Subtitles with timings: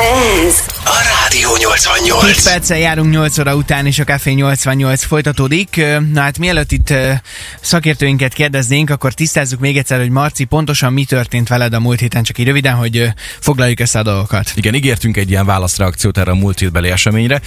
[0.00, 2.24] Ez a Rádió 88.
[2.24, 5.80] 7 perccel járunk 8 óra után, és a Café 88 folytatódik.
[6.12, 6.94] Na hát mielőtt itt
[7.60, 12.22] szakértőinket kérdeznénk, akkor tisztázzuk még egyszer, hogy Marci, pontosan mi történt veled a múlt héten,
[12.22, 14.52] csak így röviden, hogy foglaljuk össze a dolgokat.
[14.54, 17.40] Igen, ígértünk egy ilyen válaszreakciót erre a múlt hétbeli eseményre.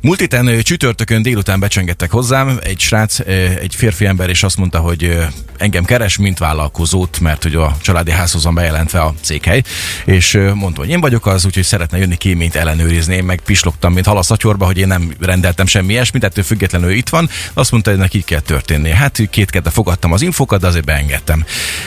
[0.00, 3.18] Múlt héten csütörtökön délután becsengettek hozzám egy srác,
[3.60, 5.18] egy férfi ember, és azt mondta, hogy
[5.56, 9.62] engem keres, mint vállalkozót, mert hogy a családi házhoz van bejelentve a székhely,
[10.04, 12.82] és mondta, hogy én vagyok az, úgyhogy szeretne jönni kéményt ellenőrizni.
[12.90, 16.90] Én meg pislogtam, mint hal a szatyorba, hogy én nem rendeltem semmi ilyesmit, ettől függetlenül
[16.90, 17.28] itt van.
[17.52, 18.90] Azt mondta, hogy neki így kell történni.
[18.90, 21.44] Hát két kedve fogadtam az infokat, de azért beengedtem.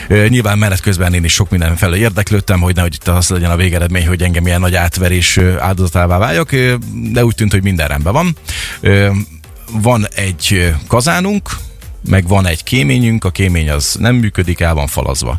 [0.08, 3.56] Nyilván menet közben én is sok minden felől érdeklődtem, hogy nehogy itt az legyen a
[3.56, 6.56] végeredmény, hogy engem ilyen nagy átverés áldozatává váljak,
[7.12, 8.38] de úgy tűnt, hogy minden rendben van.
[9.72, 11.50] Van egy kazánunk,
[12.08, 15.38] meg van egy kéményünk, a kémény az nem működik, el van falazva.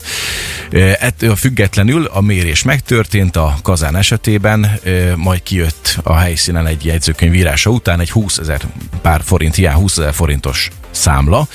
[0.98, 4.80] Ettől függetlenül a mérés megtörtént a kazán esetében,
[5.16, 8.60] majd kijött a helyszínen egy jegyzőkönyv írása után egy 20 ezer
[9.02, 11.48] pár forint, hiány 20 ezer forintos számla,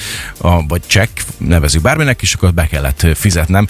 [0.68, 3.68] vagy csekk, nevezük bárminek, és akkor be kellett fizetnem.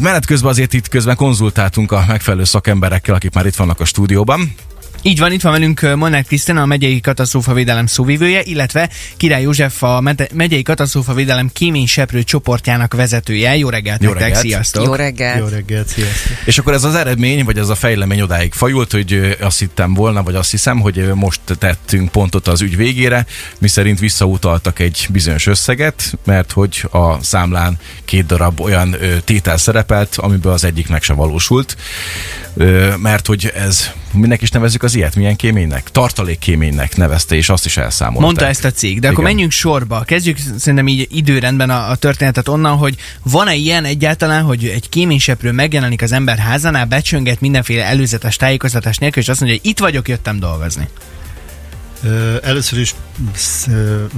[0.00, 4.54] Menet közben azért itt közben konzultáltunk a megfelelő szakemberekkel, akik már itt vannak a stúdióban.
[5.02, 10.02] Így van, itt van velünk Monát Krisztina, a megyei katasztrófavédelem szóvivője, illetve Király József, a
[10.34, 13.56] megyei katasztrófavédelem kéményseprő csoportjának vezetője.
[13.56, 14.44] Jó reggelt Jó nektek, reggelt.
[14.44, 14.84] sziasztok!
[14.84, 15.38] Jó reggelt!
[15.38, 16.36] Jó reggelt, sziasztok!
[16.44, 20.22] És akkor ez az eredmény, vagy ez a fejlemény odáig fajult, hogy azt hittem volna,
[20.22, 23.26] vagy azt hiszem, hogy most tettünk pontot az ügy végére,
[23.58, 30.52] miszerint visszautaltak egy bizonyos összeget, mert hogy a számlán két darab olyan tétel szerepelt, amiből
[30.52, 31.76] az egyik meg se valósult,
[32.96, 35.90] mert hogy ez, minek is nevezzük az ilyet, milyen kéménynek?
[35.90, 38.24] Tartalékkéménynek nevezte, és azt is elszámolták.
[38.24, 39.32] Mondta ezt a cég, de akkor Igen.
[39.32, 40.00] menjünk sorba.
[40.00, 45.52] Kezdjük szerintem így időrendben a, a történetet onnan, hogy van-e ilyen egyáltalán, hogy egy kéményseprő
[45.52, 50.08] megjelenik az ember házánál, becsönget mindenféle előzetes tájékoztatás nélkül, és azt mondja, hogy itt vagyok,
[50.08, 50.88] jöttem dolgozni.
[52.42, 52.94] Először is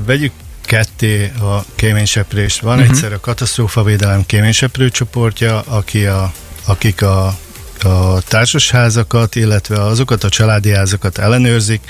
[0.06, 2.60] vegyük ketté a kéményseprést.
[2.60, 2.90] Van uh-huh.
[2.90, 6.32] egyszer a katasztrófavédelem kéményseprő csoportja, aki a,
[6.64, 7.38] akik a,
[7.82, 11.80] a társasházakat, illetve azokat a családi házakat ellenőrzik,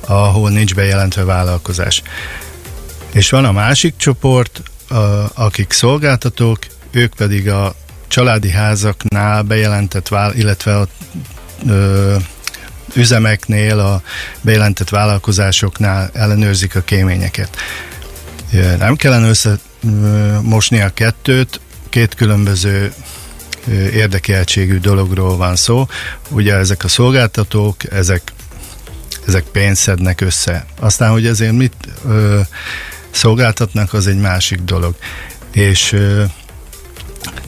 [0.00, 2.02] ahol nincs bejelentve vállalkozás.
[3.12, 4.62] És van a másik csoport,
[5.34, 6.58] akik szolgáltatók,
[6.90, 7.74] ők pedig a
[8.08, 10.88] családi házaknál bejelentett, illetve a
[12.94, 14.02] üzemeknél, a
[14.40, 17.56] bejelentett vállalkozásoknál ellenőrzik a kéményeket.
[18.78, 22.92] Nem kellene összemosni a kettőt, két különböző
[23.72, 25.86] érdekeltségű dologról van szó.
[26.30, 28.32] Ugye ezek a szolgáltatók, ezek,
[29.26, 30.66] ezek pénzt szednek össze.
[30.80, 31.74] Aztán, hogy ezért mit
[32.08, 32.40] ö,
[33.10, 34.94] szolgáltatnak, az egy másik dolog.
[35.52, 36.24] És ö,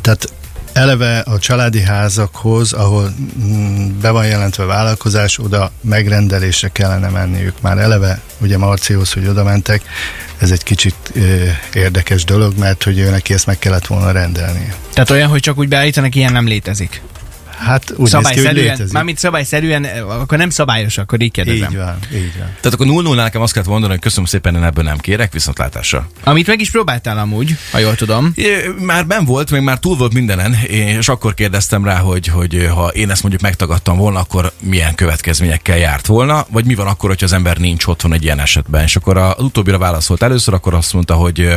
[0.01, 0.33] tehát
[0.73, 7.61] eleve a családi házakhoz, ahol mm, be van jelentve vállalkozás, oda megrendelésre kellene menniük.
[7.61, 9.83] Már eleve, ugye Marcihoz, hogy oda mentek,
[10.39, 11.13] ez egy kicsit
[11.75, 14.73] érdekes dolog, mert hogy ő neki ezt meg kellett volna rendelni.
[14.93, 17.03] Tehát olyan, hogy csak úgy beállítanak, ilyen nem létezik.
[17.59, 18.93] Hát úgy néz ki, hogy szabályszerűen, létezik.
[18.93, 21.71] mármint szabályszerűen, akkor nem szabályos, akkor így kérdezem.
[21.71, 22.47] Így van, így van.
[22.47, 25.33] Tehát akkor 0 0 nekem azt kellett mondani, hogy köszönöm szépen, én ebből nem kérek,
[25.33, 26.09] viszontlátásra.
[26.25, 28.33] Amit meg is próbáltál amúgy, ha jól tudom.
[28.35, 32.69] É, Már ben volt, még már túl volt mindenen, és akkor kérdeztem rá, hogy, hogy
[32.75, 37.09] ha én ezt mondjuk megtagadtam volna, akkor milyen következményekkel járt volna, vagy mi van akkor,
[37.09, 38.83] hogyha az ember nincs otthon egy ilyen esetben.
[38.83, 41.49] És akkor az utóbbira válaszolt először, akkor azt mondta, hogy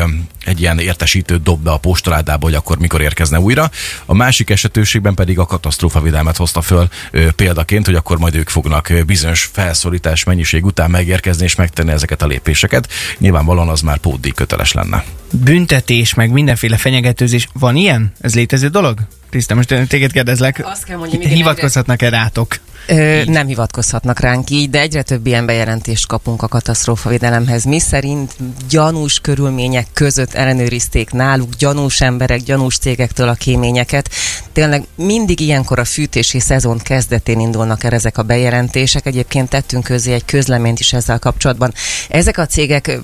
[0.46, 3.72] egy ilyen értesítőt dob be a postaládába, hogy akkor mikor érkezne újra.
[4.06, 5.46] A másik esetőségben pedig a
[5.92, 6.88] katasztrófavédelmet hozta föl
[7.36, 12.28] példaként, hogy akkor majd ők fognak bizonyos felszólítás mennyiség után megérkezni és megtenni ezeket a
[12.28, 12.88] lépéseket.
[13.18, 15.04] Nyilvánvalóan az már pótdíj köteles lenne.
[15.32, 17.48] Büntetés, meg mindenféle fenyegetőzés.
[17.54, 18.12] Van ilyen?
[18.20, 19.00] Ez létező dolog?
[19.32, 20.62] Tiszta, most téged kérdezlek.
[20.64, 22.56] Azt kell mondjam, igen, Hivatkozhatnak-e rátok?
[22.88, 27.64] Ö, nem hivatkozhatnak ránk így, de egyre több ilyen bejelentést kapunk a katasztrófavédelemhez.
[27.64, 28.36] Mi szerint
[28.70, 34.10] gyanús körülmények között ellenőrizték náluk gyanús emberek, gyanús cégektől a kéményeket.
[34.52, 39.06] Tényleg mindig ilyenkor a fűtési szezon kezdetén indulnak el ezek a bejelentések.
[39.06, 41.74] Egyébként tettünk közé egy közleményt is ezzel kapcsolatban.
[42.10, 43.00] Ezek a cégek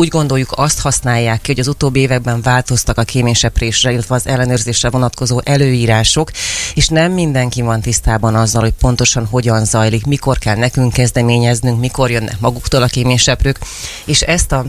[0.00, 4.90] úgy gondoljuk azt használják ki, hogy az utóbbi években változtak a kéményseprésre, illetve az ellenőrzésre
[4.90, 6.30] vonatkozó előírások,
[6.74, 12.10] és nem mindenki van tisztában azzal, hogy pontosan hogyan zajlik, mikor kell nekünk kezdeményeznünk, mikor
[12.10, 13.58] jönnek maguktól a kéményseprők,
[14.04, 14.64] és ezt a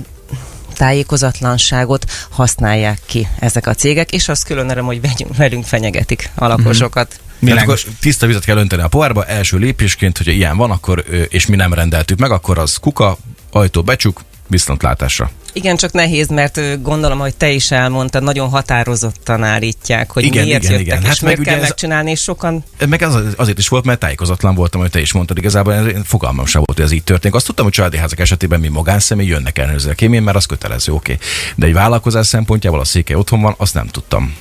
[0.73, 6.47] tájékozatlanságot használják ki ezek a cégek, és azt külön erre, hogy vegyünk, velünk fenyegetik a
[6.47, 7.07] lakosokat.
[7.07, 7.83] Tehát Világos.
[7.83, 11.55] akkor tiszta vizet kell önteni a pohárba, első lépésként, hogyha ilyen van, akkor, és mi
[11.55, 13.17] nem rendeltük meg, akkor az kuka,
[13.51, 15.31] ajtó becsuk, viszontlátásra.
[15.53, 20.63] Igen, csak nehéz, mert gondolom, hogy te is elmondtad, nagyon határozottan állítják, hogy Igen, miért
[20.63, 21.01] igen, jöttek, igen.
[21.01, 23.99] és Hát meg miért kell ez- megcsinálni, és sokan Meg az, azért is volt, mert
[23.99, 27.35] tájékozatlan voltam, hogy te is mondtad, igazából én fogalmam sem volt, hogy ez így történik.
[27.35, 31.17] Azt tudtam, hogy családi házak esetében mi magánszemély jönnek a kémén, mert az kötelező, oké.
[31.55, 34.35] De egy vállalkozás szempontjából a székely otthon van, azt nem tudtam.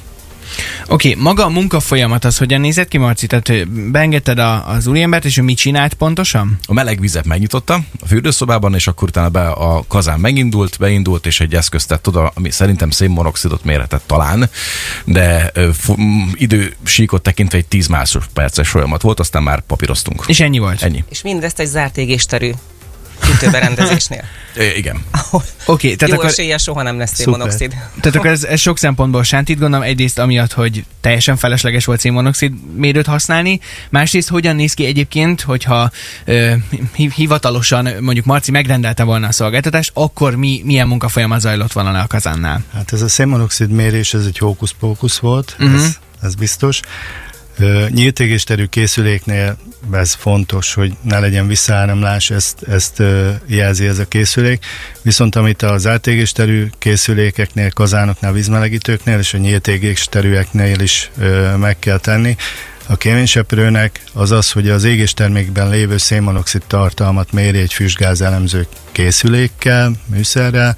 [0.89, 3.27] Oké, okay, maga a munkafolyamat az hogyan nézett ki, Marci?
[3.27, 6.59] Tehát beengedted a, az úriembert, és ő mit csinált pontosan?
[6.67, 11.41] A meleg vizet megnyitotta a fürdőszobában, és akkor utána be a kazán megindult, beindult, és
[11.41, 14.51] egy eszközt tett oda, ami szerintem szénmonoxidot méretett talán,
[15.05, 15.53] de
[15.97, 16.03] m,
[16.35, 20.25] idősíkot tekintve egy 10 másodperces folyamat volt, aztán már papíroztunk.
[20.27, 20.83] És ennyi volt?
[20.83, 21.05] Ennyi.
[21.09, 22.51] És mindezt egy zárt égésterű
[23.21, 24.25] fűtőberendezésnél.
[24.57, 24.97] É, igen.
[25.31, 26.31] Oké, okay, tehát jó akkor...
[26.31, 27.71] esélye soha nem lesz szénmonoxid.
[28.01, 32.53] Tehát akkor ez, ez sok szempontból sántít, gondolom egyrészt amiatt, hogy teljesen felesleges volt szénmonoxid
[32.77, 35.91] mérőt használni, másrészt hogyan néz ki egyébként, hogyha
[36.25, 36.53] ö,
[36.95, 42.07] hi- hivatalosan mondjuk Marci megrendelte volna a szolgáltatást, akkor mi, milyen munkafolyamat zajlott volna a
[42.07, 42.65] kazánnál?
[42.75, 45.75] Hát ez a szénmonoxid mérés, ez egy hókusz-pókusz volt, uh-huh.
[45.75, 46.81] ez, ez biztos.
[47.89, 49.57] Nyílt égésterű készüléknél
[49.93, 53.03] ez fontos, hogy ne legyen visszaáramlás, ezt, ezt
[53.47, 54.65] jelzi ez a készülék.
[55.03, 61.11] Viszont amit az átégésterű készülékeknél, kazánoknál, vízmelegítőknél és a nyílt égésterűeknél is
[61.59, 62.37] meg kell tenni,
[62.91, 69.93] a kéményseprőnek az az, hogy az égéstermékben lévő szénmonoxid tartalmat méri egy füstgáz elemző készülékkel,
[70.07, 70.77] műszerrel.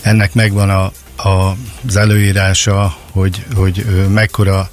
[0.00, 0.92] Ennek megvan a,
[1.28, 1.56] a,
[1.86, 4.70] az előírása, hogy, hogy mekkora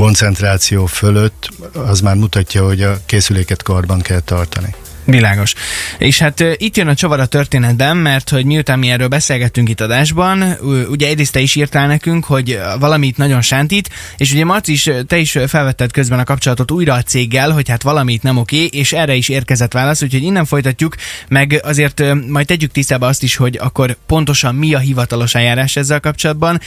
[0.00, 4.74] koncentráció fölött, az már mutatja, hogy a készüléket karban kell tartani.
[5.04, 5.54] Világos.
[5.98, 9.80] És hát itt jön a csavar a történetben, mert hogy miután mi erről beszélgettünk itt
[9.80, 10.56] adásban,
[10.90, 15.16] ugye egyrészt te is írtál nekünk, hogy valamit nagyon sántít, és ugye Marci is, te
[15.16, 19.14] is felvetted közben a kapcsolatot újra a céggel, hogy hát valamit nem oké, és erre
[19.14, 20.94] is érkezett válasz, úgyhogy innen folytatjuk,
[21.28, 26.00] meg azért majd tegyük tisztába azt is, hogy akkor pontosan mi a hivatalos eljárás ezzel
[26.00, 26.60] kapcsolatban.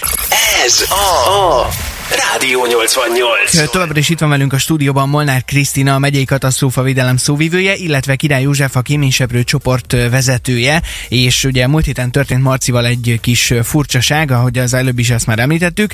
[0.65, 3.69] Ez a Rádió 88.
[3.71, 8.41] Továbbra is itt van velünk a stúdióban Molnár Krisztina, a megyei katasztrófavédelem szóvivője, illetve Király
[8.41, 14.57] József, a kéményseprő csoport vezetője, és ugye múlt héten történt Marcival egy kis furcsaság, ahogy
[14.57, 15.93] az előbb is ezt már említettük,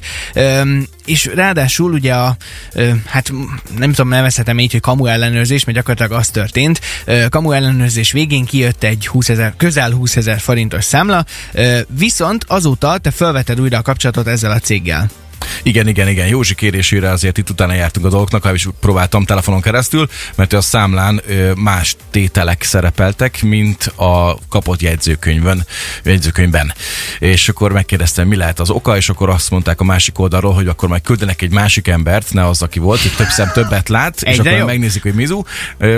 [1.06, 2.38] és ráadásul ugye a,
[3.06, 3.32] hát
[3.78, 6.82] nem tudom, nevezhetem így, hogy kamu ellenőrzés, mert gyakorlatilag az történt.
[7.30, 11.26] Kamu ellenőrzés végén kijött egy 20 ezer, közel 20 ezer forintos számla,
[11.88, 15.10] viszont azóta te felvetted újra a kapcsolatot ezzel a céggel.
[15.64, 16.28] Igen, igen, igen.
[16.28, 20.62] Józsi kérésére azért itt utána jártunk a dolgoknak, ha is próbáltam telefonon keresztül, mert a
[20.62, 21.22] számlán
[21.56, 25.66] más tételek szerepeltek, mint a kapott jegyzőkönyvön,
[26.04, 26.74] jegyzőkönyvben.
[27.20, 30.68] És akkor megkérdeztem, mi lehet az oka, és akkor azt mondták a másik oldalról, hogy
[30.68, 34.22] akkor majd küldenek egy másik embert, ne az, aki volt, hogy több szem többet lát,
[34.22, 34.68] és akkor jobb.
[34.68, 35.42] megnézik, hogy mizu.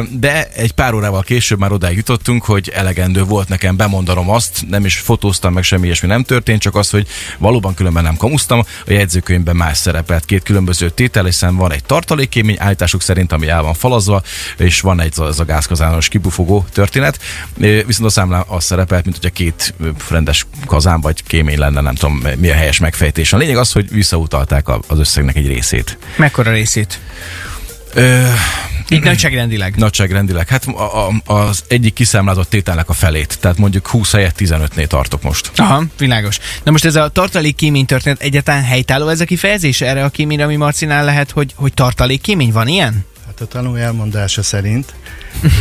[0.10, 4.86] De egy pár órával később már odáig jutottunk, hogy elegendő volt nekem bemondanom azt, nem
[4.86, 7.08] is fotóztam meg, semmi ilyesmi nem történt, csak az, hogy
[7.38, 8.60] valóban különben nem kamusztam.
[8.60, 8.66] A
[9.32, 13.74] jegyzőkönyvben más szerepelt két különböző tétel, hiszen van egy tartalékkémény állításuk szerint, ami el van
[13.74, 14.22] falazva,
[14.58, 17.20] és van egy az a gázkazános kibufogó történet.
[17.58, 19.74] Viszont a számlán az szerepelt, mint hogy a két
[20.10, 23.34] rendes kazán vagy kémény lenne, nem tudom mi a helyes megfejtés.
[23.34, 25.98] A lényeg az, hogy visszautalták az összegnek egy részét.
[26.18, 27.00] Mekkora részét?
[27.94, 28.28] Ö,
[28.92, 29.76] Így nagyságrendileg.
[29.76, 30.48] Nagyságrendileg.
[30.48, 33.38] Hát a, a, az egyik kiszámlázott tételnek a felét.
[33.40, 35.52] Tehát mondjuk 20 helyett 15-nél tartok most.
[35.56, 36.40] Aha, világos.
[36.64, 40.44] Na most ez a tartalék kémény történet egyáltalán helytálló ez a kifejezés erre a kéményre,
[40.44, 43.06] ami Marcinál lehet, hogy, hogy tartalék kémény van ilyen?
[43.26, 44.94] Hát a tanú elmondása szerint,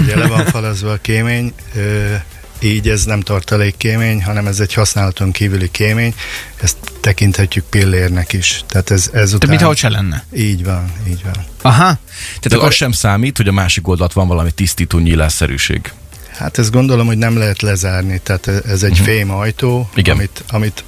[0.03, 2.15] ugye le van falazva a kémény, ö,
[2.61, 6.15] így ez nem tartalék kémény, hanem ez egy használaton kívüli kémény,
[6.57, 8.65] ezt tekinthetjük pillérnek is.
[8.69, 9.49] Tehát ez Tehát ezután...
[9.51, 10.25] mintha ott se lenne.
[10.35, 11.45] Így van, így van.
[11.63, 11.83] Aha.
[11.83, 11.99] Tehát
[12.41, 12.69] Tehát akkor...
[12.69, 15.93] az sem számít, hogy a másik oldalt van valami tisztító nyílásszerűség.
[16.37, 19.07] Hát ezt gondolom, hogy nem lehet lezárni, tehát ez egy uh-huh.
[19.07, 20.17] fém ajtó, Igen.
[20.17, 20.85] amit, amit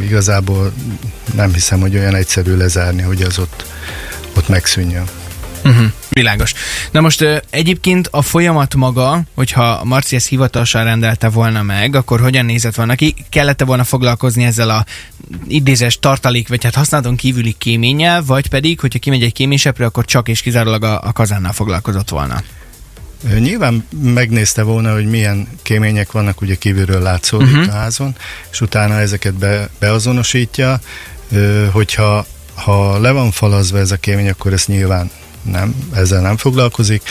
[0.00, 0.72] igazából
[1.34, 3.64] nem hiszem, hogy olyan egyszerű lezárni, hogy az ott,
[4.36, 5.04] ott megszűnjön.
[5.64, 5.86] Uh-huh.
[6.14, 6.52] Világos.
[6.90, 12.44] Na most egyébként a folyamat maga, hogyha Marci ezt hivatalosan rendelte volna meg, akkor hogyan
[12.44, 13.14] nézett volna ki?
[13.28, 14.84] Kellett volna foglalkozni ezzel a
[15.48, 20.28] idézes tartalék, vagy hát használaton kívüli kéménnyel, vagy pedig, hogyha kimegy egy kéményseprő, akkor csak
[20.28, 22.42] és kizárólag a, a kazánnal foglalkozott volna.
[23.38, 27.74] Nyilván megnézte volna, hogy milyen kémények vannak, ugye kívülről látszódik uh-huh.
[27.74, 28.16] a házon,
[28.50, 30.80] és utána ezeket be, beazonosítja,
[31.72, 35.10] hogyha ha le van falazva ez a kémény, akkor ezt nyilván
[35.44, 37.02] nem, ezzel nem foglalkozik.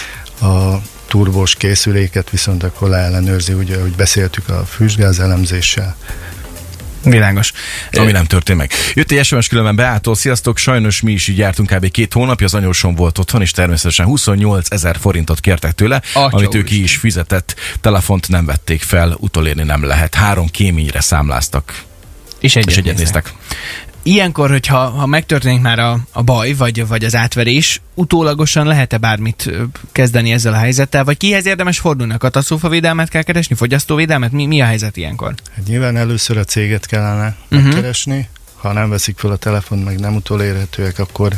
[0.41, 0.75] A
[1.07, 5.95] turbós készüléket viszont akkor leellenőrzi, ugye, hogy beszéltük a füstgáz elemzéssel.
[7.03, 7.51] Világos.
[7.91, 8.71] Ami nem történt meg.
[8.93, 11.91] Jött egy SMS különben Beától, sziasztok, sajnos mi is így jártunk kb.
[11.91, 16.55] két hónapja, az anyósom volt otthon, és természetesen 28 ezer forintot kértek tőle, Atya amit
[16.55, 20.15] ő ki is fizetett, telefont nem vették fel, utolérni nem lehet.
[20.15, 21.83] Három kéményre számláztak,
[22.39, 23.23] És egyet, és egyet néztek.
[23.23, 23.61] néztek.
[24.03, 29.51] Ilyenkor, hogyha ha megtörténik már a, a baj, vagy, vagy az átverés, utólagosan lehet-e bármit
[29.91, 32.13] kezdeni ezzel a helyzettel, vagy kihez érdemes fordulni?
[32.13, 34.31] A katasztrófavédelmet kell keresni, fogyasztóvédelmet?
[34.31, 35.33] Mi, mi a helyzet ilyenkor?
[35.55, 37.61] Hát nyilván először a céget kellene Mhm.
[37.63, 41.31] megkeresni, ha nem veszik fel a telefon, meg nem utolérhetőek, akkor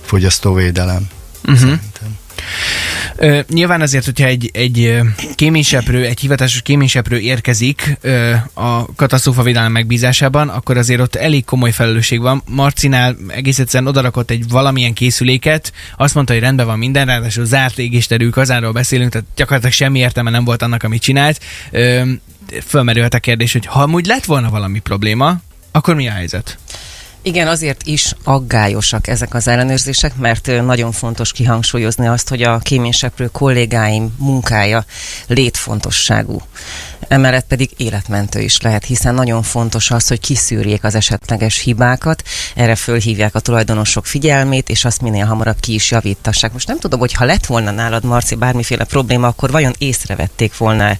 [0.00, 1.08] fogyasztóvédelem.
[1.44, 1.58] Uh-huh.
[1.58, 2.16] Szerintem.
[3.16, 4.98] Ö, nyilván azért, hogyha egy, egy
[5.34, 12.20] kéményseprő, egy hivatásos kéményseprő érkezik ö, a katasztrófavédelem megbízásában, akkor azért ott elég komoly felelősség
[12.20, 12.42] van.
[12.48, 17.78] Marcinál egész egyszerűen odarakott egy valamilyen készüléket, azt mondta, hogy rendben van minden, ráadásul zárt
[17.78, 21.40] égésterű kazáról beszélünk, tehát gyakorlatilag semmi értelme nem volt annak, amit csinált.
[21.70, 22.02] Ö,
[22.66, 25.36] fölmerülhet a kérdés, hogy ha amúgy lett volna valami probléma,
[25.72, 26.58] akkor mi a helyzet?
[27.26, 33.28] Igen, azért is aggályosak ezek az ellenőrzések, mert nagyon fontos kihangsúlyozni azt, hogy a kéményseprő
[33.32, 34.84] kollégáim munkája
[35.26, 36.42] létfontosságú.
[37.08, 42.22] Emellett pedig életmentő is lehet, hiszen nagyon fontos az, hogy kiszűrjék az esetleges hibákat,
[42.54, 46.52] erre fölhívják a tulajdonosok figyelmét, és azt minél hamarabb ki is javítassák.
[46.52, 50.96] Most nem tudom, hogy ha lett volna nálad, Marci, bármiféle probléma, akkor vajon észrevették volna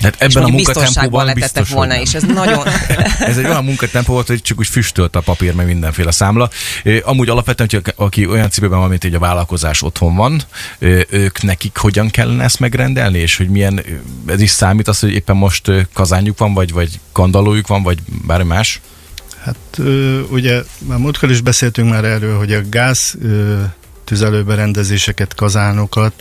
[0.00, 2.66] Tehát és ebben a mondjuk biztonságban munkatempóban biztos, volna, és ez nagyon...
[3.30, 6.50] Ez egy olyan munkatempó volt, hogy csak úgy füstölt a papír, meg mindenféle számla.
[7.02, 10.42] Amúgy alapvetően, hogy aki olyan cipőben van, mint egy a vállalkozás otthon van,
[11.10, 13.84] ők nekik hogyan kellene ezt megrendelni, és hogy milyen,
[14.26, 18.48] ez is számít az, hogy éppen most kazányuk van, vagy, vagy kandallójuk van, vagy bármi
[18.48, 18.80] más?
[19.44, 19.80] Hát
[20.30, 23.16] ugye már múltkor is beszéltünk már erről, hogy a gáz
[24.04, 26.12] tüzelőberendezéseket, kazánokat,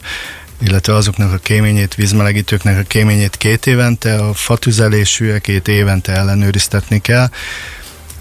[0.62, 7.30] illetve azoknak a kéményét, vízmelegítőknek a kéményét két évente, a fatüzelésűekét évente ellenőriztetni kell.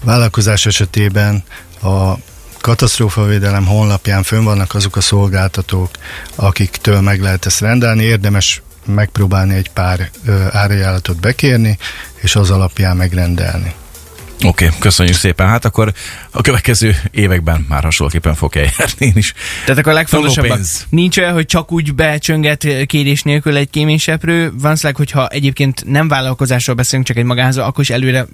[0.03, 1.43] Vállalkozás esetében
[1.81, 2.13] a
[2.61, 5.89] katasztrófavédelem honlapján fönn vannak azok a szolgáltatók,
[6.35, 8.03] akiktől meg lehet ezt rendelni.
[8.03, 11.77] Érdemes megpróbálni egy pár ö, árajánlatot bekérni,
[12.15, 13.73] és az alapján megrendelni.
[14.45, 15.47] Oké, okay, köszönjük szépen.
[15.47, 15.93] Hát akkor
[16.31, 19.33] a következő években már hasonlóképpen fog eljárni én is.
[19.65, 24.51] Tehát akkor a legfontosabb, nincs olyan, hogy csak úgy becsönget kérés nélkül egy kéményseprő.
[24.53, 28.25] Van szleg, hogyha egyébként nem vállalkozásról beszélünk, csak egy magánházról, akkor is előre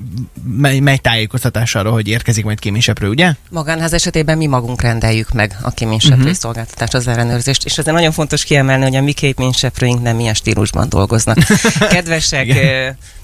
[0.57, 3.33] megy, megy tájékoztatás arról, hogy érkezik majd kéményseprő, ugye?
[3.49, 6.35] Magánház esetében mi magunk rendeljük meg a kéményseprő uh-huh.
[6.35, 10.89] szolgáltatást, az ellenőrzést, és azért nagyon fontos kiemelni, hogy a mi kéményseprőink nem ilyen stílusban
[10.89, 11.37] dolgoznak.
[11.89, 12.53] Kedvesek,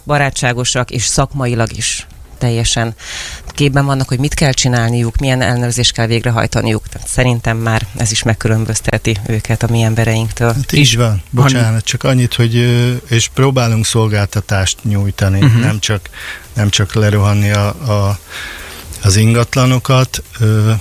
[0.03, 2.07] barátságosak és szakmailag is
[2.41, 2.95] teljesen
[3.47, 6.87] képben vannak, hogy mit kell csinálniuk, milyen ellenőrzést kell végrehajtaniuk.
[6.89, 10.53] Tehát szerintem már ez is megkülönbözteti őket a mi embereinktől.
[10.53, 11.23] Hát így van.
[11.29, 12.55] Bocsánat, csak annyit, hogy
[13.09, 15.61] és próbálunk szolgáltatást nyújtani, uh-huh.
[15.61, 16.09] nem, csak,
[16.53, 18.19] nem csak lerohanni a, a,
[19.01, 20.71] az ingatlanokat, ö,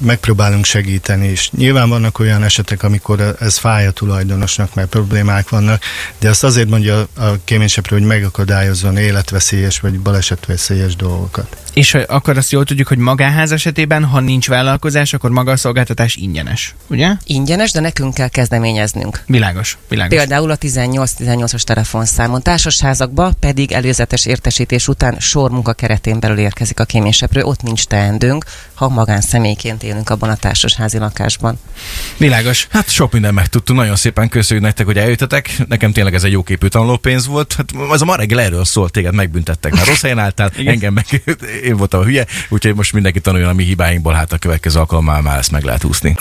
[0.00, 1.50] megpróbálunk segíteni is.
[1.50, 5.82] Nyilván vannak olyan esetek, amikor ez fáj a tulajdonosnak, mert problémák vannak,
[6.18, 11.56] de azt azért mondja a kéményseprő, hogy megakadályozzon életveszélyes vagy balesetveszélyes dolgokat.
[11.72, 16.14] És akkor azt jól tudjuk, hogy magánház esetében, ha nincs vállalkozás, akkor maga a szolgáltatás
[16.14, 17.10] ingyenes, ugye?
[17.24, 19.22] Ingyenes, de nekünk kell kezdeményeznünk.
[19.26, 20.16] Világos, világos.
[20.16, 22.42] Például a 18-18-as telefonszámon.
[22.42, 27.42] Társasházakba pedig előzetes értesítés után sormunka keretén belül érkezik a kéményseprő.
[27.42, 31.58] Ott nincs teendőnk, ha magánszemélyként élünk abban a társasházi lakásban.
[32.16, 32.66] Világos.
[32.70, 35.50] Hát sok minden megtudtunk, nagyon szépen köszönjük nektek, hogy eljöttetek.
[35.68, 37.52] Nekem tényleg ez egy jóképű tanulópénz volt.
[37.52, 41.06] Hát az a ma reggel erről szólt, téged megbüntettek, mert rossz helyen álltál, engem meg
[41.62, 45.20] én voltam a hülye, úgyhogy most mindenki tanuljon a mi hibáinkból, hát a következő alkalommal
[45.20, 46.16] már ezt meg lehet úszni.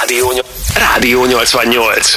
[0.00, 0.32] Rádió,
[0.74, 2.14] Rádió 88.